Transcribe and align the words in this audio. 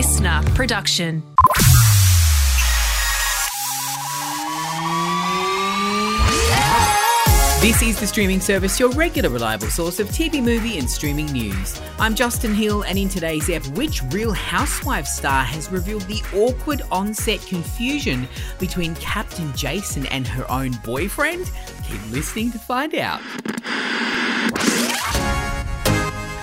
listener 0.00 0.40
production. 0.54 1.22
This 7.60 7.82
is 7.82 8.00
the 8.00 8.06
streaming 8.06 8.40
service, 8.40 8.80
your 8.80 8.88
regular 8.92 9.28
reliable 9.28 9.66
source 9.66 10.00
of 10.00 10.08
TV, 10.08 10.42
movie, 10.42 10.78
and 10.78 10.88
streaming 10.88 11.26
news. 11.26 11.78
I'm 11.98 12.14
Justin 12.14 12.54
Hill, 12.54 12.80
and 12.84 12.98
in 12.98 13.10
today's 13.10 13.50
ep, 13.50 13.66
which 13.76 14.02
Real 14.04 14.32
Housewives 14.32 15.12
star 15.12 15.44
has 15.44 15.70
revealed 15.70 16.04
the 16.04 16.22
awkward 16.34 16.80
on-set 16.90 17.42
confusion 17.42 18.26
between 18.58 18.94
Captain 18.94 19.54
Jason 19.54 20.06
and 20.06 20.26
her 20.26 20.50
own 20.50 20.70
boyfriend? 20.82 21.50
Keep 21.86 22.10
listening 22.10 22.50
to 22.52 22.58
find 22.58 22.94
out. 22.94 23.20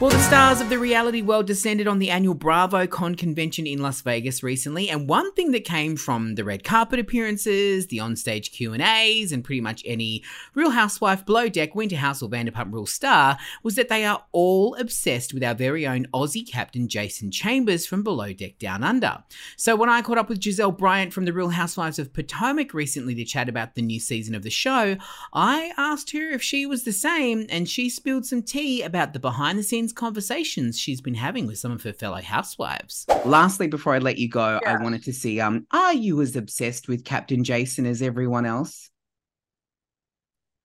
Well, 0.00 0.10
the 0.10 0.18
stars 0.18 0.60
of 0.60 0.68
the 0.68 0.78
reality 0.78 1.22
world 1.22 1.46
descended 1.46 1.86
on 1.86 2.00
the 2.00 2.10
annual 2.10 2.34
BravoCon 2.34 3.16
convention 3.16 3.64
in 3.64 3.80
Las 3.80 4.02
Vegas 4.02 4.42
recently, 4.42 4.90
and 4.90 5.08
one 5.08 5.32
thing 5.34 5.52
that 5.52 5.64
came 5.64 5.96
from 5.96 6.34
the 6.34 6.42
red 6.42 6.64
carpet 6.64 6.98
appearances, 6.98 7.86
the 7.86 7.98
onstage 7.98 8.50
Q 8.50 8.74
and 8.74 9.44
pretty 9.44 9.60
much 9.60 9.82
any 9.86 10.24
Real 10.52 10.70
Housewife, 10.70 11.24
Below 11.24 11.48
Deck, 11.48 11.76
Winter 11.76 11.96
House, 11.96 12.22
or 12.22 12.28
Vanderpump 12.28 12.72
Rules 12.72 12.92
star 12.92 13.38
was 13.62 13.76
that 13.76 13.88
they 13.88 14.04
are 14.04 14.24
all 14.32 14.74
obsessed 14.74 15.32
with 15.32 15.44
our 15.44 15.54
very 15.54 15.86
own 15.86 16.06
Aussie 16.12 16.46
captain 16.46 16.88
Jason 16.88 17.30
Chambers 17.30 17.86
from 17.86 18.02
Below 18.02 18.32
Deck 18.32 18.58
Down 18.58 18.82
Under. 18.82 19.22
So 19.56 19.76
when 19.76 19.88
I 19.88 20.02
caught 20.02 20.18
up 20.18 20.28
with 20.28 20.40
Gizelle 20.40 20.76
Bryant 20.76 21.12
from 21.12 21.24
the 21.24 21.32
Real 21.32 21.50
Housewives 21.50 22.00
of 22.00 22.12
Potomac 22.12 22.74
recently 22.74 23.14
to 23.14 23.24
chat 23.24 23.48
about 23.48 23.76
the 23.76 23.82
new 23.82 24.00
season 24.00 24.34
of 24.34 24.42
the 24.42 24.50
show, 24.50 24.96
I 25.32 25.72
asked 25.78 26.10
her 26.10 26.30
if 26.30 26.42
she 26.42 26.66
was 26.66 26.82
the 26.82 26.92
same, 26.92 27.46
and 27.48 27.68
she 27.68 27.88
spilled 27.88 28.26
some 28.26 28.42
tea 28.42 28.82
about 28.82 29.12
the 29.12 29.20
behind 29.20 29.58
the 29.58 29.62
scenes 29.62 29.83
conversations 29.92 30.78
she's 30.78 31.00
been 31.00 31.14
having 31.14 31.46
with 31.46 31.58
some 31.58 31.72
of 31.72 31.82
her 31.82 31.92
fellow 31.92 32.20
housewives. 32.20 33.04
Lastly, 33.24 33.66
before 33.68 33.94
I 33.94 33.98
let 33.98 34.18
you 34.18 34.28
go, 34.28 34.58
Yeah. 34.62 34.74
I 34.78 34.82
wanted 34.82 35.04
to 35.04 35.12
see 35.12 35.40
um 35.40 35.66
are 35.70 35.94
you 35.94 36.20
as 36.22 36.36
obsessed 36.36 36.88
with 36.88 37.04
Captain 37.04 37.44
Jason 37.44 37.86
as 37.86 38.02
everyone 38.02 38.46
else? 38.46 38.90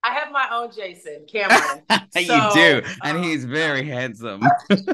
I 0.01 0.13
have 0.13 0.31
my 0.31 0.47
own 0.51 0.71
Jason 0.71 1.25
Cameron. 1.29 1.83
you 2.15 2.25
So, 2.25 2.49
do, 2.53 2.81
and 3.03 3.17
um, 3.17 3.23
he's 3.23 3.43
very 3.43 3.85
handsome. 3.85 4.41
it's 4.69 4.87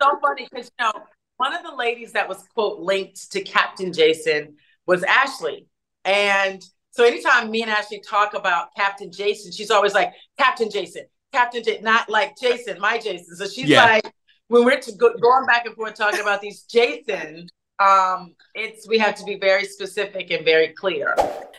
so 0.00 0.18
funny 0.20 0.46
because 0.50 0.70
you 0.78 0.84
know 0.84 0.92
one 1.36 1.52
of 1.54 1.64
the 1.64 1.74
ladies 1.74 2.12
that 2.12 2.28
was 2.28 2.44
quote 2.54 2.78
linked 2.80 3.32
to 3.32 3.40
Captain 3.42 3.92
Jason 3.92 4.56
was 4.86 5.02
Ashley, 5.02 5.66
and 6.04 6.62
so 6.92 7.04
anytime 7.04 7.50
me 7.50 7.62
and 7.62 7.70
Ashley 7.70 8.00
talk 8.08 8.34
about 8.34 8.68
Captain 8.76 9.10
Jason, 9.10 9.50
she's 9.50 9.70
always 9.70 9.94
like 9.94 10.12
Captain 10.38 10.70
Jason, 10.70 11.04
Captain 11.32 11.62
Jason, 11.62 11.84
not 11.84 12.08
like 12.08 12.34
Jason, 12.40 12.78
my 12.80 12.98
Jason. 12.98 13.36
So 13.36 13.46
she's 13.46 13.68
Yeah. 13.68 13.84
like 13.84 14.12
when 14.48 14.64
we're 14.64 14.80
to 14.80 14.92
go, 14.92 15.12
going 15.14 15.46
back 15.46 15.64
and 15.66 15.74
forth 15.74 15.94
talking 15.94 16.20
about 16.20 16.40
these 16.42 16.62
Jason, 16.62 17.48
um, 17.78 18.34
it's 18.54 18.86
we 18.86 18.98
have 18.98 19.14
to 19.16 19.24
be 19.24 19.36
very 19.38 19.64
specific 19.64 20.30
and 20.30 20.44
very 20.44 20.68
clear. 20.68 21.14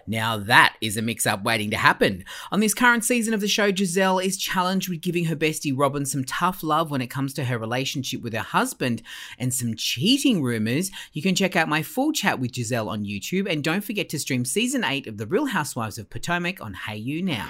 Now 0.05 0.37
that 0.37 0.75
is 0.81 0.95
a 0.97 1.01
mix 1.01 1.25
up 1.25 1.43
waiting 1.43 1.71
to 1.71 1.77
happen. 1.77 2.23
On 2.51 2.59
this 2.59 2.73
current 2.73 3.03
season 3.03 3.33
of 3.33 3.41
the 3.41 3.47
show, 3.47 3.71
Gizelle 3.71 4.23
is 4.23 4.37
challenged 4.37 4.89
with 4.89 5.01
giving 5.01 5.25
her 5.25 5.35
bestie 5.35 5.73
Robyn 5.75 6.05
some 6.05 6.23
tough 6.25 6.61
love 6.61 6.91
when 6.91 7.01
it 7.01 7.07
comes 7.07 7.33
to 7.35 7.45
her 7.45 7.57
relationship 7.57 8.21
with 8.21 8.33
her 8.33 8.39
husband 8.41 9.01
and 9.39 9.53
some 9.53 9.75
cheating 9.75 10.43
rumors. 10.43 10.91
You 11.13 11.21
can 11.21 11.35
check 11.35 11.55
out 11.55 11.67
my 11.69 11.81
full 11.81 12.11
chat 12.11 12.39
with 12.39 12.51
Gizelle 12.51 12.89
on 12.89 13.05
YouTube 13.05 13.49
and 13.49 13.63
don't 13.63 13.83
forget 13.83 14.09
to 14.09 14.19
stream 14.19 14.45
season 14.45 14.83
8 14.83 15.07
of 15.07 15.17
The 15.17 15.25
Real 15.25 15.47
Housewives 15.47 15.97
of 15.97 16.09
Potomac 16.09 16.61
on 16.61 16.75
hayu 16.75 17.23
now. 17.23 17.47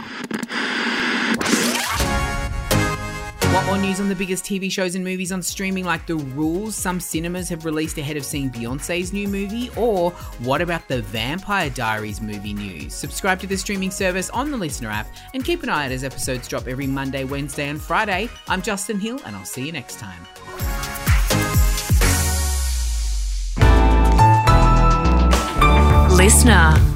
News 3.84 4.00
on 4.00 4.08
the 4.08 4.16
biggest 4.16 4.45
TV 4.45 4.72
shows 4.72 4.95
and 4.95 5.03
movies 5.03 5.34
on 5.34 5.42
streaming 5.42 5.84
like 5.84 6.08
The 6.08 6.16
Rules 6.16 6.73
some 6.73 7.02
cinemas 7.02 7.50
have 7.50 7.66
released 7.66 7.98
ahead 7.98 8.16
of 8.16 8.23
seeing 8.23 8.50
Beyonce's 8.50 9.12
new 9.12 9.28
movie? 9.28 9.70
Or 9.76 10.12
what 10.39 10.62
about 10.62 10.88
the 10.88 11.02
Vampire 11.02 11.70
Diaries 11.70 12.22
movie 12.22 12.54
news? 12.54 12.93
Subscribe 12.93 13.42
to 13.42 13.48
the 13.48 13.58
streaming 13.58 13.92
service 13.92 14.30
on 14.30 14.52
the 14.52 14.58
Listener 14.58 14.89
app 14.89 15.08
and 15.33 15.43
keep 15.43 15.64
an 15.64 15.70
eye 15.70 15.88
out 15.88 15.92
as 15.92 16.05
episodes 16.05 16.48
drop 16.48 16.66
every 16.67 16.88
Monday, 16.88 17.26
Wednesday, 17.26 17.67
and 17.67 17.82
Friday. 17.82 18.30
I'm 18.48 18.61
Justin 18.61 19.02
Hill, 19.02 19.20
and 19.26 19.36
I'll 19.36 19.43
see 19.43 19.66
you 19.66 19.73
next 19.73 19.99
time. 19.99 20.23
Listener. 26.16 26.92